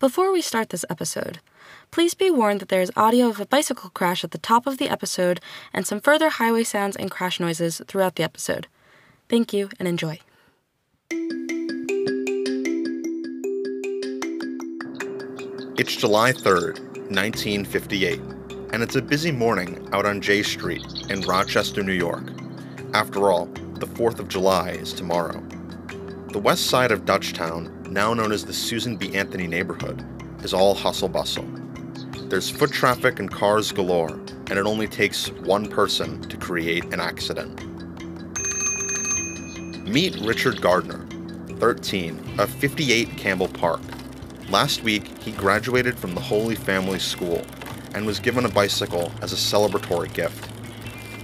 Before 0.00 0.32
we 0.32 0.40
start 0.40 0.70
this 0.70 0.86
episode, 0.88 1.40
please 1.90 2.14
be 2.14 2.30
warned 2.30 2.60
that 2.60 2.70
there 2.70 2.80
is 2.80 2.90
audio 2.96 3.28
of 3.28 3.38
a 3.38 3.44
bicycle 3.44 3.90
crash 3.90 4.24
at 4.24 4.30
the 4.30 4.38
top 4.38 4.66
of 4.66 4.78
the 4.78 4.88
episode 4.88 5.40
and 5.74 5.86
some 5.86 6.00
further 6.00 6.30
highway 6.30 6.64
sounds 6.64 6.96
and 6.96 7.10
crash 7.10 7.38
noises 7.38 7.82
throughout 7.86 8.14
the 8.14 8.22
episode. 8.22 8.66
Thank 9.28 9.52
you 9.52 9.68
and 9.78 9.86
enjoy. 9.86 10.20
It's 15.76 15.94
July 15.94 16.32
3rd, 16.32 16.80
1958, 17.10 18.20
and 18.72 18.82
it's 18.82 18.96
a 18.96 19.02
busy 19.02 19.30
morning 19.30 19.86
out 19.92 20.06
on 20.06 20.22
Jay 20.22 20.42
Street 20.42 20.82
in 21.10 21.20
Rochester, 21.20 21.82
New 21.82 21.92
York. 21.92 22.24
After 22.94 23.30
all, 23.30 23.50
the 23.74 23.86
4th 23.86 24.18
of 24.18 24.28
July 24.28 24.70
is 24.70 24.94
tomorrow. 24.94 25.46
The 26.32 26.38
west 26.38 26.66
side 26.66 26.92
of 26.92 27.04
Dutchtown, 27.04 27.90
now 27.90 28.14
known 28.14 28.30
as 28.30 28.44
the 28.44 28.52
Susan 28.52 28.96
B. 28.96 29.16
Anthony 29.16 29.48
neighborhood, 29.48 30.04
is 30.44 30.54
all 30.54 30.76
hustle 30.76 31.08
bustle. 31.08 31.44
There's 32.28 32.48
foot 32.48 32.70
traffic 32.70 33.18
and 33.18 33.28
cars 33.28 33.72
galore, 33.72 34.12
and 34.12 34.52
it 34.52 34.64
only 34.64 34.86
takes 34.86 35.32
one 35.32 35.68
person 35.68 36.22
to 36.28 36.36
create 36.36 36.84
an 36.94 37.00
accident. 37.00 37.58
Meet 39.88 40.20
Richard 40.20 40.60
Gardner, 40.60 41.04
13, 41.58 42.36
of 42.38 42.48
58 42.48 43.16
Campbell 43.16 43.48
Park. 43.48 43.80
Last 44.48 44.84
week, 44.84 45.08
he 45.18 45.32
graduated 45.32 45.98
from 45.98 46.14
the 46.14 46.20
Holy 46.20 46.54
Family 46.54 47.00
School 47.00 47.44
and 47.92 48.06
was 48.06 48.20
given 48.20 48.44
a 48.44 48.48
bicycle 48.48 49.10
as 49.20 49.32
a 49.32 49.36
celebratory 49.36 50.14
gift. 50.14 50.48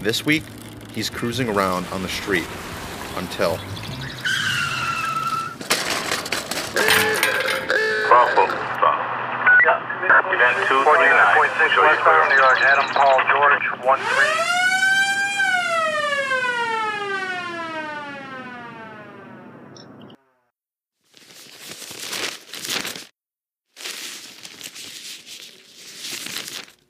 This 0.02 0.26
week, 0.26 0.42
he's 0.92 1.08
cruising 1.08 1.48
around 1.48 1.86
on 1.92 2.02
the 2.02 2.08
street 2.08 2.48
until. 3.14 3.60
York, 12.36 12.60
Adam 12.60 12.84
Paul 12.92 13.18
George, 13.30 13.62
1 13.86 13.98
3. 13.98 14.06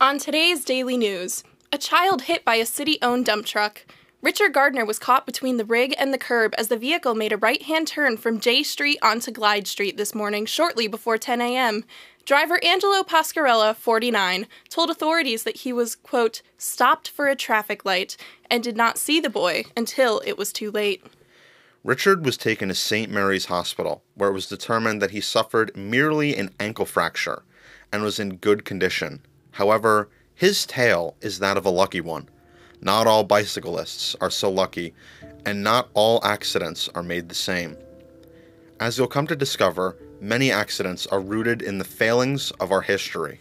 On 0.01 0.19
today's 0.19 0.65
daily 0.65 0.97
news, 0.97 1.45
a 1.73 1.79
child 1.79 2.23
hit 2.23 2.45
by 2.45 2.57
a 2.57 2.67
city 2.67 2.98
owned 3.01 3.27
dump 3.27 3.47
truck. 3.47 3.87
Richard 4.23 4.53
Gardner 4.53 4.85
was 4.85 4.98
caught 4.98 5.27
between 5.27 5.57
the 5.57 5.65
rig 5.65 5.95
and 5.98 6.13
the 6.13 6.19
curb 6.19 6.55
as 6.59 6.67
the 6.67 6.77
vehicle 6.77 7.15
made 7.15 7.33
a 7.33 7.37
right 7.37 7.63
hand 7.63 7.87
turn 7.87 8.17
from 8.17 8.41
Jay 8.41 8.65
Street 8.65 8.98
onto 9.01 9.31
Glide 9.31 9.69
Street 9.69 9.97
this 9.97 10.13
morning, 10.13 10.47
shortly 10.47 10.89
before 10.89 11.17
10 11.17 11.41
a.m. 11.41 11.85
Driver 12.27 12.59
Angelo 12.65 13.05
Pascarella, 13.05 13.77
49, 13.77 14.49
told 14.69 14.91
authorities 14.91 15.45
that 15.45 15.59
he 15.59 15.73
was, 15.73 15.95
quote, 15.95 16.43
stopped 16.59 17.09
for 17.09 17.29
a 17.29 17.37
traffic 17.37 17.85
light 17.85 18.17
and 18.51 18.65
did 18.65 18.77
not 18.77 18.99
see 18.99 19.21
the 19.21 19.31
boy 19.31 19.63
until 19.77 20.21
it 20.27 20.37
was 20.37 20.53
too 20.53 20.73
late. 20.73 21.05
Richard 21.85 22.25
was 22.25 22.37
taken 22.37 22.69
to 22.69 22.75
St. 22.75 23.13
Mary's 23.13 23.45
Hospital, 23.45 24.03
where 24.17 24.29
it 24.29 24.33
was 24.33 24.49
determined 24.49 25.01
that 25.01 25.13
he 25.13 25.21
suffered 25.21 25.77
merely 25.77 26.37
an 26.37 26.51
ankle 26.59 26.85
fracture 26.85 27.45
and 27.93 28.03
was 28.03 28.19
in 28.19 28.39
good 28.39 28.65
condition. 28.65 29.25
However, 29.53 30.09
his 30.35 30.67
tale 30.67 31.15
is 31.21 31.39
that 31.39 31.57
of 31.57 31.65
a 31.65 31.71
lucky 31.71 32.01
one. 32.01 32.29
Not 32.81 33.07
all 33.07 33.23
bicyclists 33.23 34.17
are 34.21 34.31
so 34.31 34.51
lucky, 34.51 34.95
and 35.45 35.63
not 35.63 35.91
all 35.95 36.19
accidents 36.25 36.89
are 36.93 37.05
made 37.05 37.29
the 37.29 37.37
same. 37.37 37.77
As 38.81 38.99
you'll 38.99 39.07
come 39.07 39.29
to 39.29 39.37
discover, 39.37 39.97
many 40.20 40.50
accidents 40.50 41.06
are 41.06 41.20
rooted 41.20 41.62
in 41.62 41.78
the 41.78 41.84
failings 41.84 42.50
of 42.53 42.72
our 42.72 42.81
history. 42.81 43.41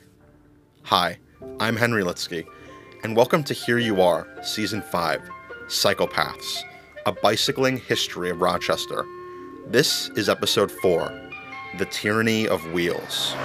Hi, 0.84 1.18
I'm 1.60 1.76
Henry 1.76 2.04
Litsky, 2.04 2.46
and 3.04 3.16
welcome 3.16 3.44
to 3.46 3.54
Here 3.54 3.78
You 3.78 4.02
Are, 4.02 4.28
Season 4.44 4.82
5 4.82 5.22
Cycle 5.68 6.08
Paths, 6.08 6.64
a 7.06 7.12
bicycling 7.12 7.78
history 7.78 8.30
of 8.30 8.42
Rochester. 8.42 9.06
This 9.68 10.10
is 10.16 10.30
Episode 10.30 10.72
4 10.72 11.32
The 11.78 11.86
Tyranny 11.86 12.48
of 12.48 12.64
Wheels. 12.72 13.36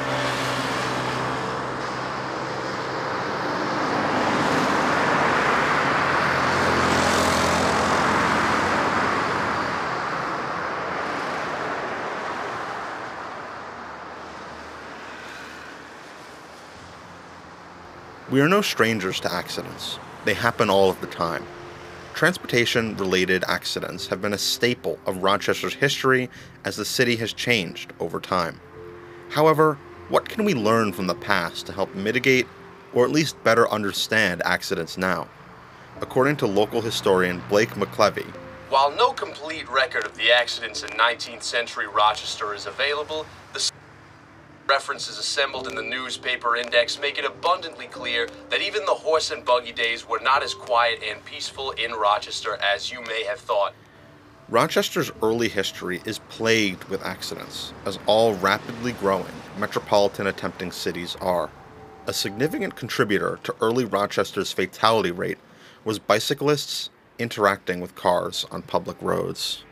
We 18.41 18.47
are 18.47 18.49
no 18.49 18.63
strangers 18.63 19.21
to 19.21 19.31
accidents. 19.31 19.99
They 20.25 20.33
happen 20.33 20.71
all 20.71 20.89
of 20.89 20.99
the 21.03 21.07
time. 21.07 21.45
Transportation 22.15 22.97
related 22.97 23.45
accidents 23.47 24.07
have 24.07 24.23
been 24.23 24.33
a 24.33 24.39
staple 24.39 24.99
of 25.05 25.23
Rochester's 25.23 25.75
history 25.75 26.31
as 26.65 26.77
the 26.77 26.87
city 26.87 27.17
has 27.17 27.35
changed 27.35 27.93
over 28.01 28.19
time. 28.19 28.59
However, 29.29 29.77
what 30.09 30.27
can 30.27 30.47
we 30.47 30.55
learn 30.55 30.95
from 30.95 31.07
the 31.07 31.15
past 31.15 31.67
to 31.67 31.75
help 31.75 31.95
mitigate 31.95 32.47
or 32.95 33.05
at 33.05 33.11
least 33.11 33.45
better 33.45 33.69
understand 33.69 34.41
accidents 34.47 34.97
now? 34.97 35.29
According 36.01 36.37
to 36.37 36.47
local 36.47 36.81
historian 36.81 37.43
Blake 37.51 37.73
McKelvey, 37.73 38.33
While 38.71 38.91
no 38.91 39.13
complete 39.13 39.69
record 39.69 40.07
of 40.07 40.17
the 40.17 40.33
accidents 40.33 40.83
in 40.83 40.89
19th 40.89 41.43
century 41.43 41.87
Rochester 41.87 42.55
is 42.55 42.65
available, 42.65 43.27
references 44.71 45.19
assembled 45.19 45.67
in 45.67 45.75
the 45.75 45.83
newspaper 45.83 46.55
index 46.55 47.01
make 47.01 47.19
it 47.19 47.25
abundantly 47.25 47.87
clear 47.87 48.29
that 48.51 48.63
even 48.63 48.85
the 48.85 48.93
horse 48.93 49.33
and 49.33 49.45
buggy 49.45 49.73
days 49.73 50.09
were 50.09 50.21
not 50.21 50.45
as 50.45 50.55
quiet 50.55 51.03
and 51.03 51.25
peaceful 51.25 51.73
in 51.73 51.91
Rochester 51.91 52.57
as 52.63 52.89
you 52.89 53.03
may 53.03 53.25
have 53.25 53.41
thought. 53.41 53.75
Rochester's 54.49 55.11
early 55.25 55.49
history 55.49 56.01
is 56.05 56.21
plagued 56.29 56.85
with 56.85 57.03
accidents, 57.03 57.73
as 57.85 57.99
all 58.07 58.35
rapidly 58.35 58.93
growing 58.93 59.27
metropolitan 59.59 60.29
attempting 60.29 60.71
cities 60.71 61.17
are. 61.21 61.51
A 62.07 62.13
significant 62.13 62.77
contributor 62.77 63.41
to 63.43 63.57
early 63.61 63.85
Rochester's 63.85 64.53
fatality 64.53 65.11
rate 65.11 65.39
was 65.85 65.99
bicyclists 65.99 66.91
interacting 67.19 67.81
with 67.81 67.97
cars 67.97 68.47
on 68.53 68.63
public 68.63 68.97
roads. 69.03 69.65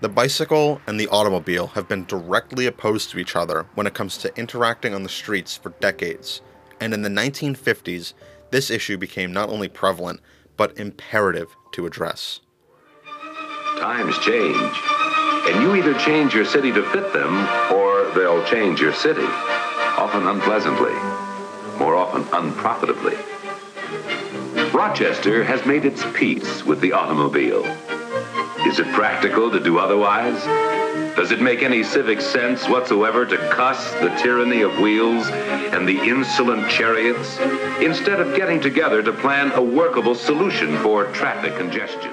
The 0.00 0.08
bicycle 0.08 0.80
and 0.86 1.00
the 1.00 1.08
automobile 1.08 1.66
have 1.68 1.88
been 1.88 2.04
directly 2.04 2.66
opposed 2.66 3.10
to 3.10 3.18
each 3.18 3.34
other 3.34 3.66
when 3.74 3.88
it 3.88 3.94
comes 3.94 4.16
to 4.18 4.36
interacting 4.38 4.94
on 4.94 5.02
the 5.02 5.08
streets 5.08 5.56
for 5.56 5.70
decades, 5.80 6.40
and 6.80 6.94
in 6.94 7.02
the 7.02 7.08
1950s, 7.08 8.14
this 8.52 8.70
issue 8.70 8.96
became 8.96 9.32
not 9.32 9.48
only 9.48 9.66
prevalent, 9.66 10.20
but 10.56 10.78
imperative 10.78 11.48
to 11.72 11.84
address. 11.84 12.38
Times 13.80 14.16
change, 14.18 14.80
and 15.48 15.62
you 15.64 15.74
either 15.74 15.98
change 15.98 16.32
your 16.32 16.44
city 16.44 16.70
to 16.70 16.88
fit 16.92 17.12
them, 17.12 17.36
or 17.74 18.08
they'll 18.14 18.44
change 18.46 18.80
your 18.80 18.94
city, 18.94 19.26
often 19.26 20.28
unpleasantly, 20.28 20.94
more 21.76 21.96
often 21.96 22.24
unprofitably. 22.32 23.16
Rochester 24.72 25.42
has 25.42 25.66
made 25.66 25.84
its 25.84 26.04
peace 26.14 26.64
with 26.64 26.80
the 26.80 26.92
automobile. 26.92 27.64
Is 28.66 28.80
it 28.80 28.92
practical 28.92 29.50
to 29.50 29.60
do 29.60 29.78
otherwise? 29.78 30.44
Does 31.14 31.30
it 31.30 31.40
make 31.40 31.62
any 31.62 31.84
civic 31.84 32.20
sense 32.20 32.68
whatsoever 32.68 33.24
to 33.24 33.36
cuss 33.50 33.92
the 33.94 34.08
tyranny 34.20 34.62
of 34.62 34.78
wheels 34.80 35.28
and 35.28 35.86
the 35.86 35.98
insolent 35.98 36.68
chariots 36.68 37.38
instead 37.80 38.20
of 38.20 38.36
getting 38.36 38.60
together 38.60 39.02
to 39.02 39.12
plan 39.12 39.52
a 39.52 39.62
workable 39.62 40.14
solution 40.14 40.76
for 40.78 41.04
traffic 41.12 41.56
congestion? 41.56 42.10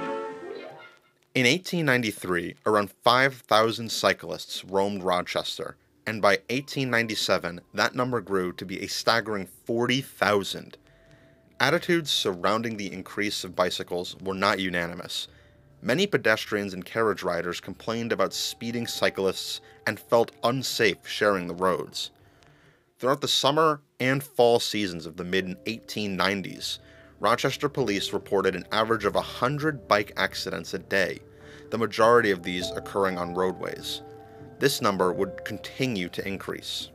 In 1.33 1.45
1893, 1.45 2.56
around 2.66 2.91
5,000 3.03 3.91
cyclists 3.91 4.63
roamed 4.63 5.03
Rochester, 5.03 5.75
and 6.06 6.22
by 6.22 6.38
1897, 6.50 7.62
that 7.74 7.95
number 7.95 8.21
grew 8.21 8.53
to 8.53 8.65
be 8.65 8.81
a 8.81 8.88
staggering 8.88 9.48
40,000. 9.65 10.77
Attitudes 11.59 12.12
surrounding 12.12 12.77
the 12.77 12.94
increase 12.94 13.44
of 13.44 13.56
bicycles 13.56 14.15
were 14.21 14.33
not 14.33 14.59
unanimous. 14.59 15.27
Many 15.86 16.08
pedestrians 16.08 16.74
and 16.74 16.84
carriage 16.84 17.22
riders 17.22 17.60
complained 17.60 18.12
about 18.12 18.34
speeding 18.34 18.88
cyclists 18.88 19.62
and 19.86 20.00
felt 20.00 20.32
unsafe 20.44 21.08
sharing 21.08 21.46
the 21.46 21.54
roads. 21.54 22.10
Throughout 22.98 23.22
the 23.22 23.28
summer 23.28 23.82
and 24.00 24.24
fall 24.24 24.60
seasons 24.60 25.06
of 25.06 25.16
the 25.16 25.24
mid 25.24 25.64
1890s, 25.66 26.80
Rochester 27.20 27.70
police 27.70 28.14
reported 28.14 28.56
an 28.56 28.66
average 28.72 29.06
of 29.06 29.14
100 29.14 29.88
bike 29.88 30.12
accidents 30.18 30.74
a 30.74 30.80
day, 30.80 31.20
the 31.70 31.78
majority 31.78 32.32
of 32.32 32.42
these 32.42 32.72
occurring 32.72 33.20
on 33.20 33.36
roadways. 33.36 34.02
This 34.58 34.82
number 34.82 35.14
would 35.14 35.46
continue 35.46 36.10
to 36.10 36.28
increase. 36.28 36.90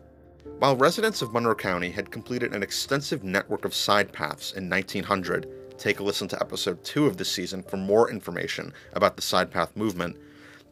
While 0.58 0.74
residents 0.74 1.22
of 1.22 1.32
Monroe 1.32 1.54
County 1.54 1.92
had 1.92 2.10
completed 2.10 2.56
an 2.56 2.64
extensive 2.64 3.22
network 3.22 3.64
of 3.64 3.72
side 3.72 4.12
paths 4.12 4.50
in 4.50 4.68
1900, 4.68 5.46
take 5.80 5.98
a 5.98 6.02
listen 6.02 6.28
to 6.28 6.40
episode 6.40 6.84
2 6.84 7.06
of 7.06 7.16
this 7.16 7.32
season 7.32 7.62
for 7.62 7.78
more 7.78 8.10
information 8.10 8.72
about 8.92 9.16
the 9.16 9.22
side 9.22 9.50
path 9.50 9.74
movement, 9.74 10.16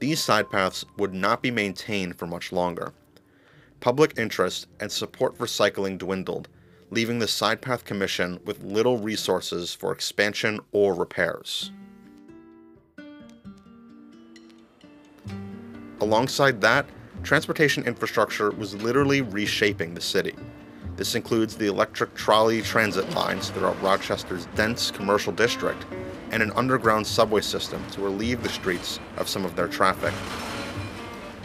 these 0.00 0.20
side 0.20 0.50
paths 0.50 0.84
would 0.98 1.14
not 1.14 1.42
be 1.42 1.50
maintained 1.50 2.16
for 2.16 2.26
much 2.26 2.52
longer. 2.52 2.92
Public 3.80 4.18
interest 4.18 4.66
and 4.80 4.92
support 4.92 5.36
for 5.36 5.46
cycling 5.46 5.96
dwindled, 5.96 6.48
leaving 6.90 7.18
the 7.18 7.28
Side 7.28 7.60
Path 7.60 7.84
Commission 7.84 8.38
with 8.44 8.62
little 8.62 8.98
resources 8.98 9.74
for 9.74 9.92
expansion 9.92 10.60
or 10.72 10.94
repairs. 10.94 11.70
Alongside 16.00 16.60
that, 16.60 16.86
transportation 17.22 17.84
infrastructure 17.84 18.50
was 18.50 18.74
literally 18.82 19.20
reshaping 19.20 19.94
the 19.94 20.00
city. 20.00 20.34
This 20.98 21.14
includes 21.14 21.54
the 21.56 21.68
electric 21.68 22.12
trolley 22.16 22.60
transit 22.60 23.08
lines 23.14 23.50
throughout 23.50 23.80
Rochester's 23.80 24.46
dense 24.56 24.90
commercial 24.90 25.32
district 25.32 25.86
and 26.32 26.42
an 26.42 26.50
underground 26.56 27.06
subway 27.06 27.40
system 27.40 27.80
to 27.92 28.00
relieve 28.00 28.42
the 28.42 28.48
streets 28.48 28.98
of 29.16 29.28
some 29.28 29.44
of 29.44 29.54
their 29.54 29.68
traffic. 29.68 30.12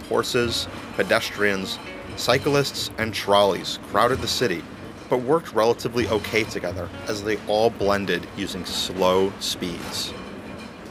Horses, 0.10 0.68
pedestrians, 0.96 1.78
cyclists, 2.16 2.90
and 2.98 3.14
trolleys 3.14 3.78
crowded 3.90 4.22
the 4.22 4.28
city, 4.28 4.64
but 5.08 5.22
worked 5.22 5.54
relatively 5.54 6.08
okay 6.08 6.46
together 6.46 6.90
as 7.08 7.24
they 7.24 7.38
all 7.48 7.70
blended 7.70 8.26
using 8.36 8.66
slow 8.66 9.32
speeds. 9.40 10.16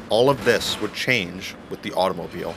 All 0.09 0.31
of 0.31 0.45
this 0.45 0.81
would 0.81 0.95
change 0.95 1.57
with 1.69 1.83
the 1.83 1.93
automobile. 1.95 2.55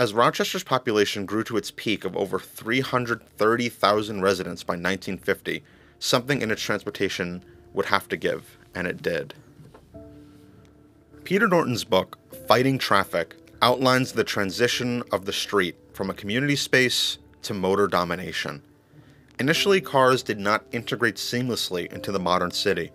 As 0.00 0.14
Rochester's 0.14 0.62
population 0.62 1.26
grew 1.26 1.42
to 1.42 1.56
its 1.56 1.72
peak 1.72 2.04
of 2.04 2.16
over 2.16 2.38
330,000 2.38 4.22
residents 4.22 4.62
by 4.62 4.74
1950, 4.74 5.64
something 5.98 6.40
in 6.40 6.52
its 6.52 6.62
transportation 6.62 7.44
would 7.72 7.86
have 7.86 8.08
to 8.10 8.16
give, 8.16 8.58
and 8.76 8.86
it 8.86 9.02
did. 9.02 9.34
Peter 11.24 11.48
Norton's 11.48 11.82
book, 11.82 12.16
Fighting 12.46 12.78
Traffic, 12.78 13.34
outlines 13.60 14.12
the 14.12 14.22
transition 14.22 15.02
of 15.10 15.24
the 15.24 15.32
street 15.32 15.74
from 15.94 16.10
a 16.10 16.14
community 16.14 16.54
space 16.54 17.18
to 17.42 17.52
motor 17.52 17.88
domination. 17.88 18.62
Initially, 19.40 19.80
cars 19.80 20.22
did 20.22 20.38
not 20.38 20.64
integrate 20.70 21.16
seamlessly 21.16 21.92
into 21.92 22.12
the 22.12 22.20
modern 22.20 22.52
city. 22.52 22.92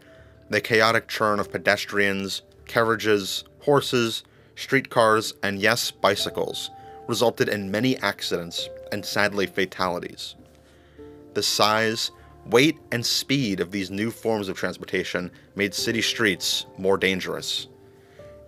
The 0.49 0.61
chaotic 0.61 1.09
churn 1.09 1.41
of 1.41 1.51
pedestrians, 1.51 2.43
carriages, 2.65 3.43
horses, 3.59 4.23
streetcars, 4.55 5.33
and 5.43 5.59
yes, 5.59 5.91
bicycles 5.91 6.69
resulted 7.07 7.49
in 7.49 7.71
many 7.71 7.97
accidents 7.97 8.69
and 8.91 9.05
sadly 9.05 9.45
fatalities. 9.45 10.35
The 11.33 11.43
size, 11.43 12.11
weight, 12.45 12.77
and 12.91 13.05
speed 13.05 13.59
of 13.59 13.71
these 13.71 13.89
new 13.89 14.11
forms 14.11 14.49
of 14.49 14.57
transportation 14.57 15.31
made 15.55 15.73
city 15.73 16.01
streets 16.01 16.65
more 16.77 16.97
dangerous. 16.97 17.67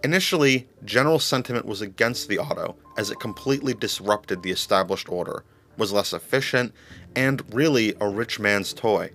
Initially, 0.04 0.68
general 0.84 1.20
sentiment 1.20 1.66
was 1.66 1.82
against 1.82 2.28
the 2.28 2.38
auto 2.38 2.76
as 2.98 3.10
it 3.10 3.20
completely 3.20 3.74
disrupted 3.74 4.44
the 4.44 4.52
established 4.52 5.10
order, 5.10 5.44
was 5.78 5.92
less 5.92 6.14
efficient, 6.14 6.74
and 7.16 7.42
really 7.54 7.96
a 8.00 8.08
rich 8.08 8.40
man's 8.40 8.74
toy. 8.74 9.10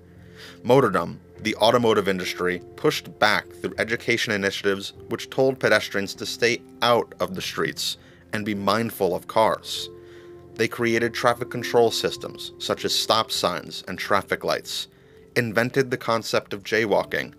Motordom, 0.64 1.18
the 1.42 1.54
automotive 1.56 2.08
industry, 2.08 2.60
pushed 2.76 3.18
back 3.18 3.46
through 3.48 3.74
education 3.78 4.32
initiatives 4.32 4.94
which 5.08 5.30
told 5.30 5.60
pedestrians 5.60 6.14
to 6.14 6.26
stay 6.26 6.60
out 6.82 7.14
of 7.20 7.34
the 7.34 7.42
streets 7.42 7.98
and 8.32 8.44
be 8.44 8.54
mindful 8.54 9.14
of 9.14 9.26
cars. 9.26 9.88
They 10.54 10.68
created 10.68 11.14
traffic 11.14 11.50
control 11.50 11.90
systems, 11.90 12.52
such 12.58 12.84
as 12.84 12.94
stop 12.94 13.30
signs 13.30 13.82
and 13.88 13.98
traffic 13.98 14.44
lights, 14.44 14.88
invented 15.36 15.90
the 15.90 15.96
concept 15.96 16.52
of 16.52 16.64
jaywalking, 16.64 17.34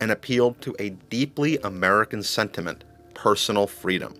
and 0.00 0.10
appealed 0.10 0.60
to 0.60 0.76
a 0.78 0.90
deeply 0.90 1.58
American 1.58 2.22
sentiment 2.22 2.84
personal 3.14 3.66
freedom. 3.66 4.14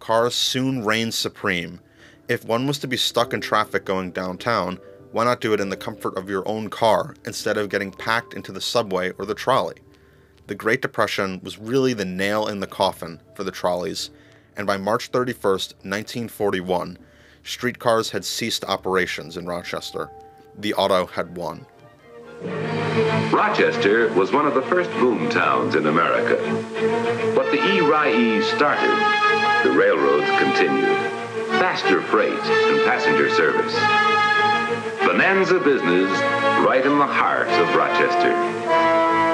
Cars 0.00 0.34
soon 0.34 0.84
reigned 0.84 1.14
supreme. 1.14 1.80
If 2.28 2.44
one 2.44 2.66
was 2.66 2.78
to 2.80 2.86
be 2.86 2.98
stuck 2.98 3.32
in 3.32 3.40
traffic 3.40 3.86
going 3.86 4.10
downtown, 4.10 4.78
why 5.12 5.24
not 5.24 5.40
do 5.40 5.54
it 5.54 5.60
in 5.60 5.70
the 5.70 5.76
comfort 5.76 6.18
of 6.18 6.28
your 6.28 6.46
own 6.46 6.68
car 6.68 7.14
instead 7.24 7.56
of 7.56 7.70
getting 7.70 7.90
packed 7.90 8.34
into 8.34 8.52
the 8.52 8.60
subway 8.60 9.12
or 9.12 9.24
the 9.24 9.34
trolley? 9.34 9.76
The 10.46 10.54
Great 10.54 10.82
Depression 10.82 11.40
was 11.42 11.58
really 11.58 11.94
the 11.94 12.04
nail 12.04 12.48
in 12.48 12.60
the 12.60 12.66
coffin 12.66 13.20
for 13.34 13.44
the 13.44 13.50
trolleys 13.50 14.10
and 14.56 14.66
by 14.66 14.76
March 14.76 15.08
31, 15.08 15.52
1941, 15.52 16.98
streetcars 17.42 18.10
had 18.10 18.24
ceased 18.24 18.64
operations 18.64 19.36
in 19.36 19.46
Rochester. 19.46 20.10
The 20.58 20.74
auto 20.74 21.06
had 21.06 21.36
won. 21.36 21.66
Rochester 23.32 24.12
was 24.14 24.32
one 24.32 24.46
of 24.46 24.54
the 24.54 24.62
first 24.62 24.90
boom 24.92 25.28
towns 25.28 25.74
in 25.74 25.86
America. 25.86 26.36
What 27.34 27.50
the 27.50 27.62
E-RIE 27.74 28.42
started, 28.42 29.68
the 29.68 29.76
railroads 29.76 30.26
continued. 30.38 30.96
Faster 31.58 32.02
freight 32.02 32.32
and 32.32 32.84
passenger 32.84 33.30
service. 33.30 33.74
Bonanza 35.06 35.58
business 35.60 36.10
right 36.66 36.84
in 36.84 36.98
the 36.98 37.06
heart 37.06 37.48
of 37.48 37.74
Rochester. 37.74 38.34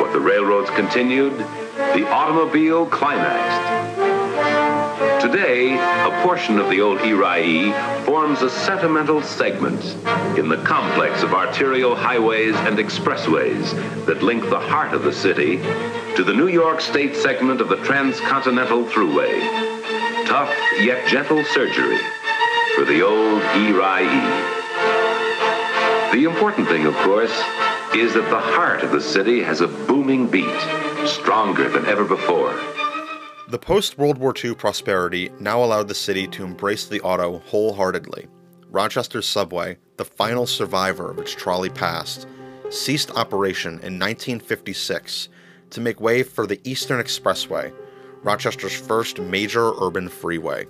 What 0.02 0.12
the 0.12 0.20
railroads 0.20 0.70
continued, 0.70 1.38
the 1.94 2.08
automobile 2.08 2.86
climaxed. 2.86 3.69
Today, 5.20 5.74
a 5.74 6.22
portion 6.22 6.58
of 6.58 6.70
the 6.70 6.80
old 6.80 7.02
E-RIE 7.02 7.72
forms 8.06 8.40
a 8.40 8.48
sentimental 8.48 9.20
segment 9.20 9.84
in 10.38 10.48
the 10.48 10.56
complex 10.64 11.22
of 11.22 11.34
arterial 11.34 11.94
highways 11.94 12.54
and 12.56 12.78
expressways 12.78 13.70
that 14.06 14.22
link 14.22 14.48
the 14.48 14.58
heart 14.58 14.94
of 14.94 15.02
the 15.02 15.12
city 15.12 15.58
to 16.16 16.24
the 16.24 16.32
New 16.32 16.48
York 16.48 16.80
State 16.80 17.14
segment 17.14 17.60
of 17.60 17.68
the 17.68 17.76
Transcontinental 17.84 18.86
Thruway. 18.86 20.26
Tough 20.26 20.54
yet 20.80 21.06
gentle 21.06 21.44
surgery 21.44 21.98
for 22.74 22.86
the 22.86 23.02
old 23.02 23.42
E-RIE. 23.56 24.56
The 26.12 26.24
important 26.24 26.66
thing, 26.66 26.86
of 26.86 26.94
course, 26.96 27.36
is 27.94 28.14
that 28.14 28.30
the 28.30 28.40
heart 28.40 28.82
of 28.82 28.90
the 28.90 29.02
city 29.02 29.42
has 29.42 29.60
a 29.60 29.68
booming 29.68 30.28
beat, 30.28 30.60
stronger 31.06 31.68
than 31.68 31.84
ever 31.84 32.06
before. 32.06 32.58
The 33.50 33.58
post 33.58 33.98
World 33.98 34.16
War 34.16 34.32
II 34.32 34.54
prosperity 34.54 35.32
now 35.40 35.64
allowed 35.64 35.88
the 35.88 35.94
city 35.94 36.28
to 36.28 36.44
embrace 36.44 36.86
the 36.86 37.00
auto 37.00 37.40
wholeheartedly. 37.46 38.28
Rochester's 38.70 39.26
subway, 39.26 39.76
the 39.96 40.04
final 40.04 40.46
survivor 40.46 41.10
of 41.10 41.18
its 41.18 41.34
trolley 41.34 41.68
past, 41.68 42.28
ceased 42.70 43.10
operation 43.16 43.72
in 43.80 43.98
1956 43.98 45.30
to 45.70 45.80
make 45.80 46.00
way 46.00 46.22
for 46.22 46.46
the 46.46 46.60
Eastern 46.62 47.02
Expressway, 47.02 47.72
Rochester's 48.22 48.80
first 48.80 49.18
major 49.18 49.72
urban 49.80 50.08
freeway. 50.08 50.66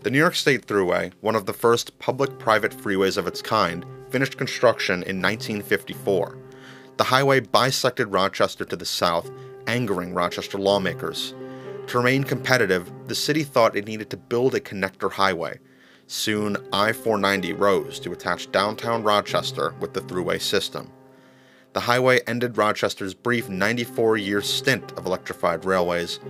The 0.00 0.10
New 0.10 0.18
York 0.18 0.34
State 0.34 0.66
Thruway, 0.66 1.12
one 1.20 1.36
of 1.36 1.46
the 1.46 1.52
first 1.52 1.96
public 2.00 2.40
private 2.40 2.72
freeways 2.72 3.16
of 3.16 3.28
its 3.28 3.40
kind, 3.40 3.86
finished 4.10 4.36
construction 4.36 5.04
in 5.04 5.22
1954. 5.22 6.38
The 6.96 7.04
highway 7.04 7.38
bisected 7.38 8.08
Rochester 8.08 8.64
to 8.64 8.74
the 8.74 8.84
south, 8.84 9.30
angering 9.68 10.12
Rochester 10.12 10.58
lawmakers. 10.58 11.34
To 11.88 11.98
remain 11.98 12.24
competitive, 12.24 12.90
the 13.06 13.14
city 13.14 13.44
thought 13.44 13.76
it 13.76 13.86
needed 13.86 14.10
to 14.10 14.16
build 14.16 14.54
a 14.54 14.60
connector 14.60 15.12
highway. 15.12 15.60
Soon, 16.06 16.56
I 16.72 16.92
490 16.92 17.52
rose 17.52 18.00
to 18.00 18.12
attach 18.12 18.50
downtown 18.50 19.02
Rochester 19.02 19.74
with 19.80 19.94
the 19.94 20.00
thruway 20.00 20.40
system. 20.40 20.90
The 21.72 21.80
highway 21.80 22.20
ended 22.26 22.56
Rochester's 22.56 23.14
brief 23.14 23.48
94 23.48 24.16
year 24.16 24.40
stint 24.40 24.92
of 24.92 25.06
electrified 25.06 25.64
railways, 25.64 26.20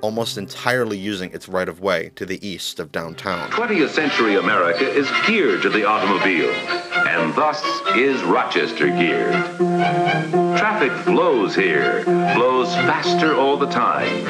almost 0.00 0.38
entirely 0.38 0.96
using 0.96 1.32
its 1.32 1.48
right 1.48 1.68
of 1.68 1.80
way 1.80 2.10
to 2.16 2.26
the 2.26 2.44
east 2.46 2.80
of 2.80 2.92
downtown. 2.92 3.50
20th 3.50 3.90
century 3.90 4.36
America 4.36 4.88
is 4.88 5.10
geared 5.26 5.62
to 5.62 5.68
the 5.68 5.84
automobile, 5.84 6.50
and 7.08 7.34
thus 7.34 7.62
is 7.96 8.22
Rochester 8.22 8.88
geared. 8.88 9.34
Traffic 10.58 10.92
flows 11.04 11.54
here, 11.54 12.04
flows 12.34 12.74
faster 12.74 13.34
all 13.34 13.56
the 13.56 13.70
time, 13.70 14.24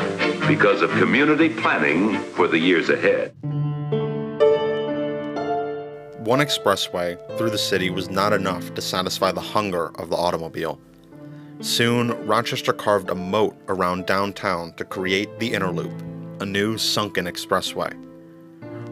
because 0.48 0.82
of 0.82 0.90
community 0.92 1.48
planning 1.48 2.18
for 2.34 2.46
the 2.48 2.58
years 2.58 2.88
ahead. 2.88 3.34
One 6.26 6.40
expressway 6.40 7.16
through 7.38 7.50
the 7.50 7.58
city 7.58 7.88
was 7.88 8.10
not 8.10 8.32
enough 8.32 8.74
to 8.74 8.82
satisfy 8.82 9.30
the 9.30 9.40
hunger 9.40 9.96
of 10.00 10.10
the 10.10 10.16
automobile. 10.16 10.80
Soon, 11.60 12.10
Rochester 12.26 12.74
carved 12.74 13.08
a 13.08 13.14
moat 13.14 13.56
around 13.68 14.04
downtown 14.04 14.74
to 14.74 14.84
create 14.84 15.38
the 15.38 15.54
Inner 15.54 15.70
Loop, 15.70 16.02
a 16.40 16.46
new 16.46 16.76
sunken 16.76 17.24
expressway. 17.24 17.94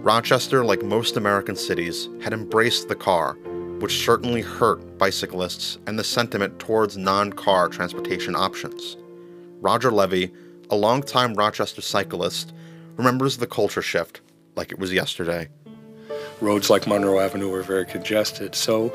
Rochester, 0.02 0.64
like 0.64 0.82
most 0.82 1.18
American 1.18 1.56
cities, 1.56 2.08
had 2.22 2.32
embraced 2.32 2.88
the 2.88 2.94
car, 2.94 3.34
which 3.80 4.04
certainly 4.04 4.40
hurt 4.40 4.96
bicyclists 4.96 5.78
and 5.86 5.98
the 5.98 6.04
sentiment 6.04 6.58
towards 6.58 6.96
non 6.96 7.34
car 7.34 7.68
transportation 7.68 8.34
options. 8.34 8.96
Roger 9.60 9.90
Levy, 9.90 10.32
a 10.70 10.76
longtime 10.76 11.34
Rochester 11.34 11.82
cyclist, 11.82 12.54
remembers 12.96 13.36
the 13.36 13.46
culture 13.46 13.82
shift 13.82 14.22
like 14.56 14.72
it 14.72 14.78
was 14.78 14.92
yesterday. 14.92 15.48
Roads 16.40 16.70
like 16.70 16.86
Monroe 16.86 17.20
Avenue 17.20 17.50
were 17.50 17.62
very 17.62 17.84
congested, 17.84 18.54
so 18.54 18.94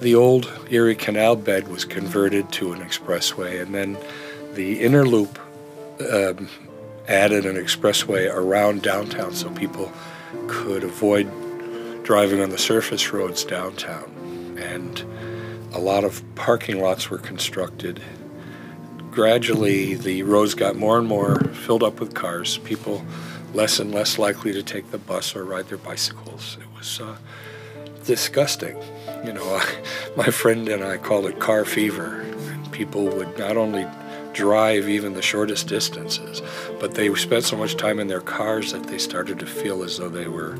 the 0.00 0.14
old 0.14 0.50
Erie 0.70 0.94
Canal 0.94 1.36
bed 1.36 1.68
was 1.68 1.84
converted 1.84 2.50
to 2.52 2.72
an 2.72 2.80
expressway, 2.80 3.60
and 3.62 3.74
then 3.74 3.96
the 4.54 4.80
inner 4.80 5.06
loop 5.06 5.38
um, 6.12 6.48
added 7.08 7.46
an 7.46 7.56
expressway 7.56 8.32
around 8.32 8.82
downtown 8.82 9.32
so 9.34 9.50
people 9.50 9.92
could 10.46 10.84
avoid 10.84 11.30
driving 12.02 12.40
on 12.40 12.50
the 12.50 12.58
surface 12.58 13.12
roads 13.12 13.44
downtown. 13.44 14.10
And 14.60 15.04
a 15.72 15.78
lot 15.78 16.04
of 16.04 16.22
parking 16.34 16.80
lots 16.80 17.10
were 17.10 17.18
constructed. 17.18 18.00
Gradually, 19.10 19.94
the 19.94 20.22
roads 20.22 20.54
got 20.54 20.76
more 20.76 20.98
and 20.98 21.06
more 21.06 21.40
filled 21.40 21.82
up 21.82 22.00
with 22.00 22.14
cars, 22.14 22.58
people 22.58 23.04
less 23.52 23.78
and 23.78 23.94
less 23.94 24.18
likely 24.18 24.52
to 24.52 24.62
take 24.62 24.90
the 24.90 24.98
bus 24.98 25.36
or 25.36 25.44
ride 25.44 25.68
their 25.68 25.78
bicycles. 25.78 26.58
It 26.60 26.66
was 26.76 27.00
uh, 27.00 27.16
disgusting. 28.04 28.76
You 29.24 29.32
know, 29.32 29.60
my 30.16 30.26
friend 30.26 30.68
and 30.68 30.84
I 30.84 30.96
called 30.96 31.26
it 31.26 31.40
car 31.40 31.64
fever. 31.64 32.24
People 32.72 33.06
would 33.08 33.38
not 33.38 33.56
only 33.56 33.86
drive 34.32 34.88
even 34.88 35.14
the 35.14 35.22
shortest 35.22 35.68
distances, 35.68 36.42
but 36.80 36.94
they 36.94 37.12
spent 37.14 37.44
so 37.44 37.56
much 37.56 37.76
time 37.76 38.00
in 38.00 38.08
their 38.08 38.20
cars 38.20 38.72
that 38.72 38.84
they 38.88 38.98
started 38.98 39.38
to 39.38 39.46
feel 39.46 39.82
as 39.82 39.96
though 39.96 40.08
they 40.08 40.26
were 40.26 40.56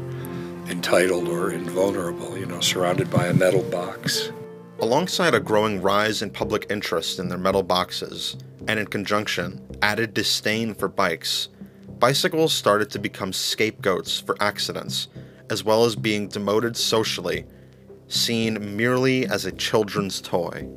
entitled 0.68 1.28
or 1.28 1.50
invulnerable, 1.50 2.38
you 2.38 2.46
know, 2.46 2.60
surrounded 2.60 3.10
by 3.10 3.26
a 3.26 3.34
metal 3.34 3.62
box. 3.64 4.30
Alongside 4.80 5.34
a 5.34 5.40
growing 5.40 5.82
rise 5.82 6.22
in 6.22 6.30
public 6.30 6.66
interest 6.70 7.18
in 7.18 7.28
their 7.28 7.38
metal 7.38 7.62
boxes, 7.62 8.36
and 8.66 8.78
in 8.78 8.86
conjunction, 8.86 9.60
added 9.82 10.14
disdain 10.14 10.74
for 10.74 10.88
bikes, 10.88 11.48
bicycles 11.98 12.52
started 12.52 12.90
to 12.90 12.98
become 12.98 13.32
scapegoats 13.32 14.18
for 14.20 14.36
accidents, 14.40 15.08
as 15.50 15.64
well 15.64 15.84
as 15.84 15.96
being 15.96 16.28
demoted 16.28 16.76
socially, 16.76 17.44
seen 18.08 18.76
merely 18.76 19.26
as 19.26 19.44
a 19.44 19.52
children's 19.52 20.20
toy. 20.20 20.68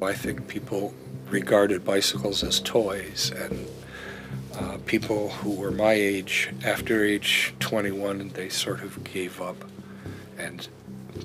I 0.00 0.12
think 0.12 0.46
people 0.48 0.94
regarded 1.28 1.84
bicycles 1.84 2.42
as 2.42 2.60
toys, 2.60 3.32
and 3.36 3.66
uh, 4.54 4.78
people 4.86 5.30
who 5.30 5.50
were 5.50 5.70
my 5.70 5.92
age, 5.92 6.50
after 6.64 7.04
age 7.04 7.54
21, 7.60 8.30
they 8.30 8.48
sort 8.48 8.82
of 8.82 9.02
gave 9.04 9.40
up 9.40 9.64
and 10.36 10.68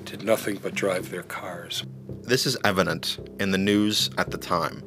did 0.04 0.24
nothing 0.24 0.56
but 0.56 0.74
drive 0.74 1.10
their 1.10 1.22
cars. 1.22 1.84
This 2.22 2.46
is 2.46 2.56
evident 2.64 3.18
in 3.38 3.50
the 3.50 3.58
news 3.58 4.10
at 4.18 4.30
the 4.30 4.38
time. 4.38 4.82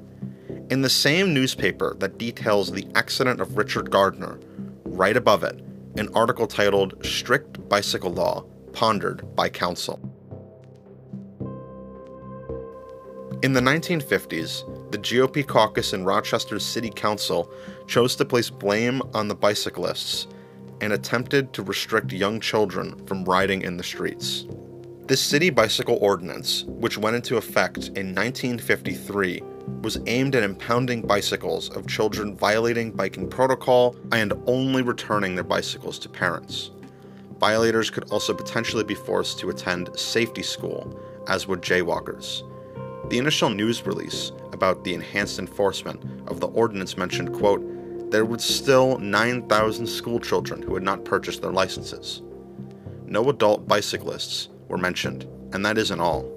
In 0.70 0.82
the 0.82 0.90
same 0.90 1.34
newspaper 1.34 1.96
that 2.00 2.18
details 2.18 2.72
the 2.72 2.88
accident 2.96 3.40
of 3.40 3.58
Richard 3.58 3.90
Gardner, 3.90 4.40
right 4.84 5.16
above 5.16 5.44
it, 5.44 5.62
an 5.98 6.10
article 6.14 6.46
titled 6.46 7.04
Strict 7.04 7.68
Bicycle 7.68 8.12
Law 8.12 8.46
Pondered 8.72 9.36
by 9.36 9.50
Council. 9.50 10.00
In 13.42 13.54
the 13.54 13.62
1950s, 13.62 14.92
the 14.92 14.98
GOP 15.00 15.46
caucus 15.46 15.94
in 15.94 16.06
Rochester's 16.06 16.66
City 16.66 16.90
Council 16.92 17.52
chose 17.88 18.16
to 18.16 18.26
place 18.26 18.50
blame 18.50 19.02
on 19.14 19.28
the 19.28 19.36
bicyclists 19.36 20.28
and 20.82 20.94
attempted 20.94 21.52
to 21.54 21.64
restrict 21.64 22.12
young 22.12 22.40
children 22.40 23.04
from 23.08 23.26
riding 23.26 23.64
in 23.64 23.78
the 23.78 23.84
streets. 23.84 24.46
This 25.08 25.22
city 25.22 25.50
bicycle 25.50 25.98
ordinance, 26.02 26.64
which 26.66 26.98
went 26.98 27.16
into 27.16 27.38
effect 27.38 27.88
in 27.90 28.14
1953, 28.14 29.42
was 29.82 30.00
aimed 30.08 30.36
at 30.36 30.44
impounding 30.44 31.02
bicycles 31.02 31.70
of 31.70 31.88
children 31.88 32.36
violating 32.36 32.92
biking 32.92 33.30
protocol 33.30 33.96
and 34.12 34.34
only 34.48 34.82
returning 34.82 35.36
their 35.36 35.44
bicycles 35.44 36.00
to 36.00 36.10
parents. 36.10 36.72
Violators 37.40 37.90
could 37.90 38.10
also 38.12 38.34
potentially 38.34 38.84
be 38.84 38.96
forced 38.96 39.40
to 39.40 39.50
attend 39.50 39.98
safety 39.98 40.42
school, 40.42 41.00
as 41.28 41.48
would 41.48 41.62
jaywalkers. 41.62 42.44
The 43.10 43.20
initial 43.20 43.50
news 43.50 43.86
release 43.86 44.32
about 44.54 44.84
the 44.84 44.94
enhanced 44.94 45.40
enforcement 45.40 46.04
of 46.28 46.40
the 46.40 46.48
ordinance 46.48 46.98
mentioned, 46.98 47.34
quote, 47.34 47.64
there 48.12 48.26
were 48.26 48.40
still 48.40 48.98
9,000 48.98 49.86
schoolchildren 49.86 50.62
who 50.62 50.74
had 50.74 50.84
not 50.84 51.06
purchased 51.06 51.42
their 51.42 51.52
licenses. 51.52 52.22
No 53.06 53.30
adult 53.30 53.68
bicyclists 53.68 54.50
were 54.68 54.78
mentioned, 54.78 55.28
and 55.54 55.66
that 55.66 55.78
isn't 55.78 56.00
all. 56.00 56.37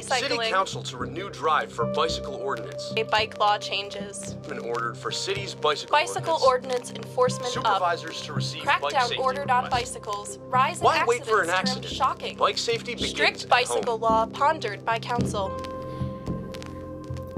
City 0.00 0.38
Council 0.50 0.82
to 0.82 0.96
renew 0.96 1.30
drive 1.30 1.72
for 1.72 1.86
bicycle 1.86 2.34
ordinance. 2.34 2.92
A 2.96 3.02
bike 3.04 3.38
law 3.38 3.58
changes. 3.58 4.34
Been 4.48 4.58
ordered 4.58 4.96
for 4.96 5.10
city's 5.10 5.54
bicycle, 5.54 5.92
Bicycle 5.92 6.38
ordinance 6.46 6.90
enforcement 6.92 7.46
up. 7.58 7.64
Supervisors 7.64 8.20
to 8.22 8.32
receive 8.32 8.64
bike 8.64 8.82
Crackdown 8.82 9.02
safety 9.02 9.16
ordered 9.18 9.50
on 9.50 9.70
bicycles. 9.70 10.38
Rise 10.48 10.78
in 10.78 10.84
Why 10.84 11.04
wait 11.06 11.24
for 11.24 11.40
an 11.40 11.48
termed 11.48 11.58
accident? 11.58 11.86
shocking. 11.92 12.36
Bike 12.36 12.58
safety 12.58 12.94
begins 12.94 13.10
Strict 13.10 13.44
at 13.44 13.48
bicycle 13.48 13.92
home. 13.92 14.00
law 14.00 14.26
pondered 14.26 14.84
by 14.84 14.98
council. 14.98 15.50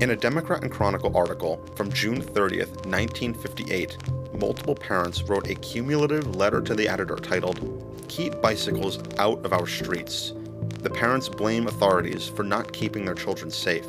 In 0.01 0.11
a 0.11 0.17
Democrat 0.17 0.63
and 0.63 0.71
Chronicle 0.71 1.17
article 1.17 1.61
from 1.75 1.91
June 1.93 2.23
30th, 2.23 2.87
1958, 2.87 3.97
multiple 4.39 4.75
parents 4.77 5.23
wrote 5.23 5.49
a 5.49 5.55
cumulative 5.57 6.37
letter 6.37 6.61
to 6.61 6.75
the 6.75 6.89
editor 6.89 7.17
titled, 7.17 7.59
Keep 8.09 8.41
Bicycles 8.41 9.01
Out 9.19 9.45
of 9.45 9.53
Our 9.53 9.67
Streets. 9.67 10.35
The 10.83 10.91
parents 10.91 11.29
blame 11.29 11.67
authorities 11.67 12.29
for 12.29 12.43
not 12.43 12.73
keeping 12.73 13.05
their 13.05 13.15
children 13.15 13.51
safe, 13.51 13.87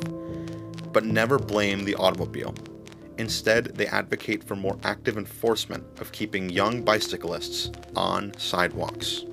but 0.92 1.04
never 1.04 1.38
blame 1.38 1.84
the 1.84 1.94
automobile. 1.94 2.54
Instead, 3.18 3.76
they 3.76 3.86
advocate 3.86 4.42
for 4.42 4.56
more 4.56 4.78
active 4.82 5.18
enforcement 5.18 5.84
of 6.00 6.10
keeping 6.10 6.48
young 6.48 6.82
bicyclists 6.82 7.70
on 7.94 8.32
sidewalks. 8.38 9.24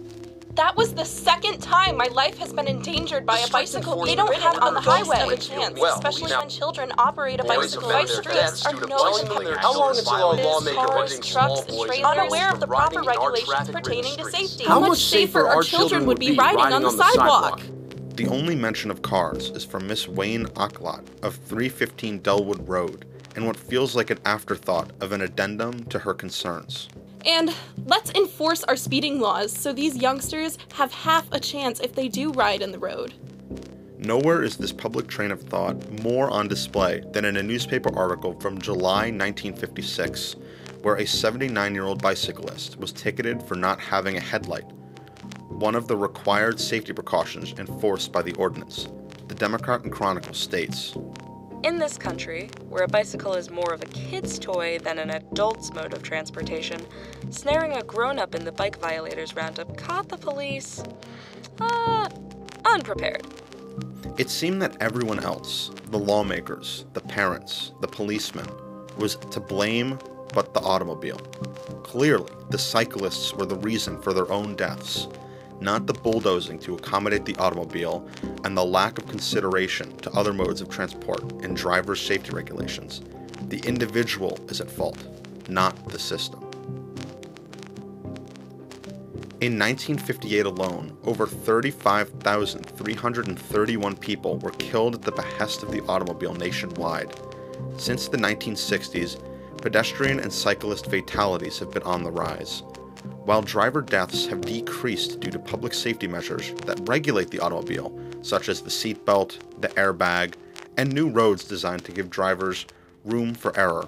That 0.58 0.76
was 0.76 0.96
the 0.96 1.06
second 1.06 1.60
time 1.60 1.96
my 1.98 2.08
life 2.08 2.40
has 2.40 2.52
been 2.52 2.68
endangered 2.68 3.28
by 3.28 3.38
a 3.38 3.48
bicycle. 3.48 4.04
They 4.04 4.16
don't 4.16 4.34
have 4.34 4.58
on 4.58 4.74
the 4.74 4.80
adults 4.80 5.08
highway 5.08 5.36
a 5.36 5.38
chance, 5.38 5.80
well. 5.80 5.94
especially 5.94 6.32
Now, 6.32 6.40
when 6.40 6.50
children 6.50 6.92
operate 6.98 7.40
a 7.40 7.44
bicycle. 7.44 7.92
have 7.92 8.00
Our 8.00 8.06
their 8.08 8.48
streets 8.48 8.66
are 8.66 8.74
no 8.74 8.98
bicycling 8.98 9.50
one 9.50 9.58
How 9.60 9.78
long 9.78 9.96
until 9.96 10.14
our 10.14 10.36
lawmaker 10.36 10.76
cars, 10.76 10.90
preventing 10.90 11.32
trucks, 11.32 11.60
and 11.60 11.68
boys 11.68 11.88
trailers, 11.90 12.18
unaware 12.18 12.52
of 12.52 12.60
the 12.60 12.66
proper 12.66 13.04
regulations 13.04 13.70
pertaining 13.70 14.18
to 14.18 14.26
safety. 14.32 14.64
How 14.64 14.80
much 14.80 14.98
safer 14.98 15.48
our 15.48 15.62
children 15.62 16.08
would 16.08 16.20
be 16.20 16.36
riding 16.36 16.74
on 16.74 16.82
the 16.82 16.90
sidewalk? 16.90 17.62
The 18.16 18.28
only 18.28 18.56
mention 18.56 18.90
of 18.90 19.04
cars 19.04 19.52
is 19.52 19.64
from 19.64 19.86
Miss 19.86 20.08
Wayne 20.08 20.48
Ocklot 20.56 21.06
of 21.22 21.36
315 21.36 22.22
Delwood 22.22 22.68
Road, 22.68 23.06
and 23.36 23.46
what 23.46 23.58
feels 23.58 23.96
like 23.96 24.10
an 24.10 24.18
afterthought 24.26 24.90
of 25.02 25.12
an 25.12 25.22
addendum 25.22 25.84
to 25.84 26.00
her 26.00 26.16
concerns. 26.16 26.90
And 27.27 27.53
let's 27.86 28.12
enforce 28.12 28.63
our 28.63 28.77
speeding 28.77 29.19
laws 29.19 29.51
so 29.51 29.74
these 29.74 29.98
youngsters 29.98 30.57
have 30.75 30.93
half 30.93 31.27
a 31.34 31.41
chance 31.41 31.81
if 31.81 31.93
they 31.93 32.07
do 32.07 32.31
ride 32.31 32.62
in 32.62 32.72
the 32.72 32.79
road. 32.79 33.13
Nowhere 33.98 34.43
is 34.43 34.55
this 34.55 34.72
public 34.72 35.07
train 35.07 35.31
of 35.31 35.41
thought 35.41 36.01
more 36.03 36.29
on 36.29 36.48
display 36.48 37.03
than 37.12 37.25
in 37.25 37.36
a 37.36 37.43
newspaper 37.43 37.93
article 37.98 38.39
from 38.39 38.62
July 38.62 39.12
1956, 39.12 40.38
where 40.84 40.96
a 40.96 41.05
79 41.05 41.74
year 41.74 41.84
old 41.84 42.01
bicyclist 42.01 42.79
was 42.79 42.93
ticketed 42.93 43.43
for 43.43 43.55
not 43.55 43.81
having 43.81 44.15
a 44.15 44.22
headlight, 44.22 44.72
one 45.50 45.75
of 45.75 45.88
the 45.88 45.98
required 45.98 46.60
safety 46.60 46.93
precautions 46.93 47.53
enforced 47.57 48.13
by 48.13 48.22
the 48.22 48.34
ordinance. 48.36 48.88
The 49.27 49.36
Democrat 49.36 49.84
and 49.84 49.91
Chronicle 49.91 50.34
states 50.34 50.96
In 51.68 51.80
this 51.80 51.98
country, 51.98 52.50
where 52.70 52.86
a 52.86 52.88
bicycle 52.88 53.34
is 53.34 53.50
more 53.50 53.74
of 53.74 53.82
a 53.82 53.88
kid's 53.88 54.40
toy 54.40 54.80
than 54.80 55.00
an 55.00 55.10
adult's 55.10 55.74
mode 55.74 55.94
of 55.94 56.02
transportation, 56.02 56.80
snaring 57.30 57.74
a 57.74 57.84
grown 57.84 58.20
up 58.20 58.36
in 58.36 58.46
the 58.46 58.54
bike 58.54 58.80
violators 58.80 59.36
roundup 59.36 59.76
caught 59.76 60.08
the 60.08 60.18
police, 60.18 60.82
uh, 61.60 62.08
unprepared. 62.64 63.28
It 64.18 64.30
seemed 64.30 64.62
that 64.62 64.78
everyone 64.80 65.20
else, 65.20 65.72
the 65.90 66.00
lawmakers, 66.00 66.86
the 66.94 67.02
parents, 67.02 67.74
the 67.82 67.88
policemen, 67.90 68.48
was 68.98 69.18
to 69.18 69.42
blame 69.42 70.00
but 70.34 70.54
the 70.54 70.62
automobile. 70.62 71.20
Clearly, 71.84 72.32
the 72.50 72.58
cyclists 72.58 73.34
were 73.34 73.46
the 73.46 73.58
reason 73.58 74.02
for 74.02 74.14
their 74.14 74.32
own 74.32 74.56
deaths, 74.56 75.10
not 75.60 75.88
the 75.88 75.94
bulldozing 75.94 76.60
to 76.60 76.76
accommodate 76.76 77.26
the 77.26 77.36
automobile 77.38 78.08
and 78.44 78.56
the 78.56 78.64
lack 78.64 78.98
of 78.98 79.08
consideration 79.08 79.96
to 79.98 80.12
other 80.12 80.34
modes 80.34 80.62
of 80.62 80.70
transport 80.70 81.24
and 81.44 81.56
driver's 81.56 82.02
safety 82.02 82.32
regulations. 82.32 83.02
The 83.48 83.60
individual 83.60 84.40
is 84.50 84.62
at 84.62 84.70
fault, 84.70 84.98
not 85.50 85.90
the 85.90 86.00
system. 86.00 86.44
In 89.40 89.60
1958 89.60 90.48
alone, 90.48 90.98
over 91.04 91.28
35,331 91.28 93.96
people 93.98 94.40
were 94.40 94.50
killed 94.52 94.96
at 94.96 95.04
the 95.04 95.12
behest 95.12 95.62
of 95.62 95.72
the 95.72 95.84
automobile 95.84 96.34
nationwide. 96.34 97.16
Since 97.78 98.08
the 98.08 98.18
1960s, 98.18 99.22
pedestrian 99.58 100.20
and 100.20 100.34
cyclist 100.34 100.88
fatalities 100.88 101.60
have 101.60 101.70
been 101.70 101.84
on 101.84 102.04
the 102.04 102.10
rise. 102.10 102.64
While 103.25 103.42
driver 103.42 103.82
deaths 103.82 104.25
have 104.27 104.42
decreased 104.42 105.20
due 105.20 105.32
to 105.32 105.39
public 105.39 105.74
safety 105.74 106.08
measures 106.08 106.54
that 106.66 106.88
regulate 106.88 107.30
the 107.30 107.39
automobile, 107.39 107.98
such 108.22 108.50
as 108.50 108.62
the 108.62 108.70
seatbelt, 108.70 109.39
the 109.62 109.70
airbag, 109.70 110.36
and 110.77 110.94
new 110.94 111.10
roads 111.10 111.44
designed 111.44 111.86
to 111.86 111.92
give 111.92 112.10
drivers 112.10 112.66
room 113.04 113.34
for 113.34 113.58
error, 113.58 113.88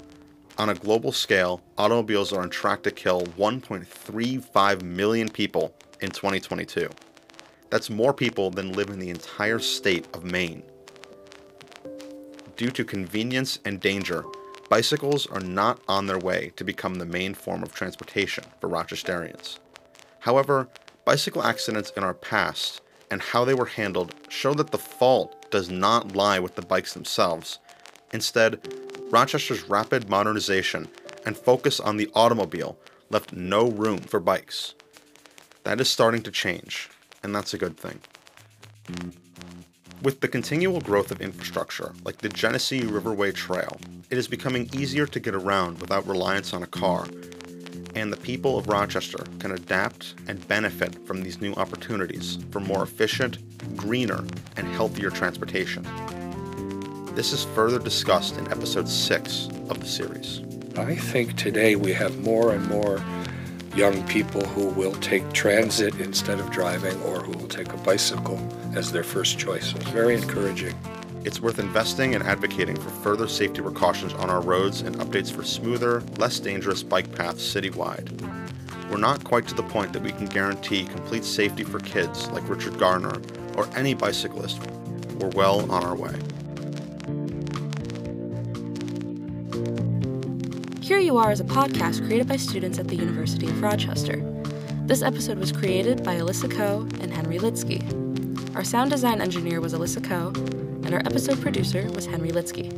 on 0.59 0.67
a 0.67 0.75
global 0.75 1.13
scale, 1.13 1.61
automobiles 1.77 2.33
are 2.33 2.41
on 2.41 2.49
track 2.49 2.83
to 2.83 2.91
kill 2.91 3.21
1.35 3.37 4.81
million 4.81 5.29
people 5.29 5.73
in 6.01 6.11
2022. 6.11 6.89
That's 7.69 7.89
more 7.89 8.13
people 8.13 8.51
than 8.51 8.73
live 8.73 8.89
in 8.89 8.99
the 8.99 9.09
entire 9.09 9.59
state 9.59 10.05
of 10.13 10.25
Maine. 10.25 10.63
Due 12.57 12.71
to 12.71 12.83
convenience 12.83 13.59
and 13.63 13.79
danger, 13.79 14.25
bicycles 14.69 15.25
are 15.27 15.41
not 15.41 15.81
on 15.87 16.05
their 16.05 16.19
way 16.19 16.51
to 16.55 16.63
become 16.63 16.95
the 16.95 17.05
main 17.05 17.33
form 17.33 17.63
of 17.63 17.73
transportation 17.73 18.45
for 18.61 18.69
Rochesterians. 18.69 19.57
However, 20.19 20.69
bicycle 21.05 21.43
accidents 21.43 21.91
in 21.97 22.03
our 22.03 22.13
past 22.13 22.81
and 23.11 23.21
how 23.21 23.43
they 23.43 23.55
were 23.55 23.65
handled 23.65 24.13
show 24.29 24.53
that 24.53 24.71
the 24.71 24.77
fault 24.77 25.49
does 25.51 25.69
not 25.69 26.15
lie 26.15 26.39
with 26.39 26.55
the 26.55 26.61
bikes 26.61 26.93
themselves. 26.93 27.59
Instead, 28.13 28.59
Rochester's 29.09 29.63
rapid 29.63 30.09
modernization 30.09 30.87
and 31.25 31.35
focus 31.35 31.79
on 31.79 31.97
the 31.97 32.09
automobile 32.13 32.77
left 33.09 33.33
no 33.33 33.69
room 33.69 33.97
for 33.97 34.19
bikes. 34.19 34.75
That 35.63 35.81
is 35.81 35.89
starting 35.89 36.21
to 36.23 36.31
change, 36.31 36.89
and 37.23 37.35
that's 37.35 37.53
a 37.53 37.57
good 37.57 37.77
thing. 37.77 37.99
With 40.01 40.21
the 40.21 40.29
continual 40.29 40.79
growth 40.79 41.11
of 41.11 41.19
infrastructure, 41.19 41.91
like 42.05 42.19
the 42.19 42.29
Genesee 42.29 42.83
Riverway 42.83 43.35
Trail, 43.35 43.77
it 44.09 44.17
is 44.17 44.29
becoming 44.29 44.69
easier 44.73 45.05
to 45.05 45.19
get 45.19 45.35
around 45.35 45.81
without 45.81 46.07
reliance 46.07 46.53
on 46.53 46.63
a 46.63 46.67
car, 46.67 47.05
and 47.95 48.13
the 48.13 48.17
people 48.17 48.57
of 48.57 48.69
Rochester 48.69 49.25
can 49.39 49.51
adapt 49.51 50.15
and 50.25 50.47
benefit 50.47 51.05
from 51.05 51.21
these 51.21 51.41
new 51.41 51.53
opportunities 51.55 52.39
for 52.49 52.61
more 52.61 52.83
efficient, 52.83 53.39
greener, 53.75 54.23
and 54.55 54.67
healthier 54.67 55.09
transportation. 55.09 55.83
This 57.13 57.33
is 57.33 57.43
further 57.43 57.77
discussed 57.77 58.37
in 58.37 58.49
episode 58.53 58.87
6 58.87 59.49
of 59.69 59.81
the 59.81 59.85
series. 59.85 60.41
I 60.77 60.95
think 60.95 61.35
today 61.35 61.75
we 61.75 61.91
have 61.91 62.23
more 62.23 62.53
and 62.53 62.65
more 62.69 63.03
young 63.75 64.05
people 64.07 64.45
who 64.47 64.65
will 64.67 64.93
take 64.95 65.31
transit 65.33 65.99
instead 65.99 66.39
of 66.39 66.49
driving 66.51 67.01
or 67.03 67.19
who 67.19 67.31
will 67.33 67.47
take 67.47 67.71
a 67.71 67.77
bicycle 67.77 68.39
as 68.75 68.91
their 68.91 69.03
first 69.03 69.37
choice. 69.37 69.73
It's 69.75 69.89
very 69.89 70.15
encouraging. 70.15 70.75
It's 71.25 71.41
worth 71.41 71.59
investing 71.59 72.15
and 72.15 72.23
advocating 72.23 72.75
for 72.75 72.89
further 72.89 73.27
safety 73.27 73.61
precautions 73.61 74.13
on 74.13 74.29
our 74.29 74.41
roads 74.41 74.81
and 74.81 74.95
updates 74.97 75.31
for 75.31 75.43
smoother, 75.43 76.01
less 76.17 76.39
dangerous 76.39 76.81
bike 76.81 77.13
paths 77.15 77.43
citywide. 77.43 78.09
We're 78.89 78.97
not 78.97 79.23
quite 79.23 79.47
to 79.49 79.53
the 79.53 79.63
point 79.63 79.93
that 79.93 80.01
we 80.01 80.11
can 80.11 80.25
guarantee 80.25 80.85
complete 80.85 81.23
safety 81.23 81.63
for 81.63 81.79
kids 81.79 82.29
like 82.31 82.47
Richard 82.49 82.79
Gardner 82.79 83.21
or 83.55 83.69
any 83.75 83.93
bicyclist. 83.93 84.59
We're 85.19 85.29
well 85.29 85.69
on 85.71 85.83
our 85.83 85.95
way. 85.95 86.15
Here 90.99 91.05
You 91.05 91.17
Are 91.17 91.31
is 91.31 91.39
a 91.39 91.45
podcast 91.45 92.05
created 92.05 92.27
by 92.27 92.35
students 92.35 92.77
at 92.77 92.89
the 92.89 92.95
University 92.97 93.47
of 93.47 93.61
Rochester. 93.61 94.17
This 94.85 95.01
episode 95.01 95.37
was 95.37 95.49
created 95.49 96.03
by 96.03 96.15
Alyssa 96.15 96.51
Coe 96.51 96.89
and 96.99 97.13
Henry 97.13 97.37
Litsky. 97.37 97.79
Our 98.53 98.65
sound 98.65 98.91
design 98.91 99.21
engineer 99.21 99.61
was 99.61 99.73
Alyssa 99.73 100.03
Coe, 100.03 100.33
and 100.83 100.93
our 100.93 100.99
episode 100.99 101.39
producer 101.39 101.89
was 101.93 102.05
Henry 102.05 102.31
Litsky. 102.31 102.73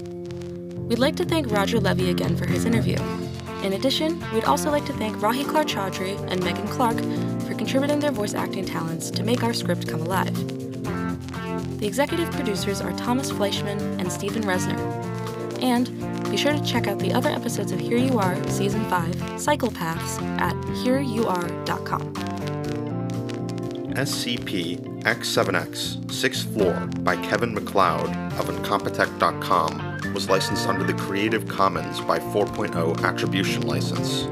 We'd 0.88 1.00
like 1.00 1.16
to 1.16 1.26
thank 1.26 1.52
Roger 1.52 1.80
Levy 1.80 2.12
again 2.12 2.38
for 2.38 2.46
his 2.46 2.64
interview. 2.64 2.98
In 3.64 3.74
addition, 3.74 4.24
we'd 4.36 4.44
also 4.44 4.70
like 4.70 4.86
to 4.86 4.94
thank 4.94 5.18
Rahi 5.18 5.44
Clark 5.50 5.66
Chaudhry 5.66 6.16
and 6.30 6.44
Megan 6.44 6.68
Clark 6.68 6.98
for 7.48 7.56
contributing 7.56 8.02
their 8.02 8.12
voice 8.12 8.36
acting 8.36 8.66
talents 8.66 9.10
to 9.10 9.24
make 9.24 9.42
our 9.42 9.52
script 9.52 9.88
come 9.88 10.02
alive. 10.02 10.36
The 11.80 11.88
executive 11.88 12.30
producers 12.30 12.82
are 12.82 12.96
Thomas 12.98 13.32
Fleischman 13.32 13.82
and 14.00 14.12
Stephen 14.12 14.44
Resner. 14.44 14.78
And 15.64 16.21
be 16.32 16.38
sure 16.38 16.54
to 16.54 16.64
check 16.64 16.88
out 16.88 16.98
the 17.00 17.12
other 17.12 17.30
episodes 17.30 17.74
of 17.74 17.80
Here 17.80 17.98
You 17.98 18.18
Are, 18.18 18.42
Season 18.48 18.86
5, 18.86 19.40
Cycle 19.40 19.70
Paths, 19.70 20.18
at 20.40 20.56
hereyouare.com. 20.82 22.14
SCP 23.94 25.02
X7X, 25.02 25.98
6th 26.06 26.54
Floor 26.54 26.74
by 27.02 27.18
Kevin 27.18 27.54
MacLeod 27.54 28.08
of 28.40 28.48
Incompetech.com 28.48 30.14
was 30.14 30.30
licensed 30.30 30.68
under 30.70 30.86
the 30.86 30.94
Creative 30.94 31.46
Commons 31.50 32.00
by 32.00 32.18
4.0 32.18 33.04
Attribution 33.04 33.68
License. 33.68 34.24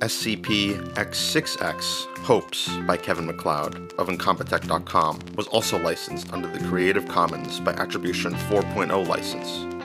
SCP 0.00 0.74
X6X, 0.94 2.06
Hopes 2.24 2.68
by 2.78 2.96
Kevin 2.96 3.26
MacLeod 3.26 3.92
of 3.96 4.08
Incompetech.com 4.08 5.20
was 5.36 5.46
also 5.46 5.78
licensed 5.78 6.32
under 6.32 6.48
the 6.48 6.64
Creative 6.66 7.06
Commons 7.06 7.60
by 7.60 7.72
Attribution 7.74 8.34
4.0 8.34 9.06
license. 9.06 9.77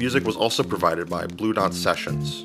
Music 0.00 0.24
was 0.24 0.34
also 0.34 0.62
provided 0.62 1.10
by 1.10 1.26
Blue 1.26 1.52
Dot 1.52 1.74
Sessions, 1.74 2.42